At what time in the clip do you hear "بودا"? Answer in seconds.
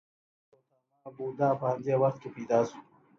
1.15-1.49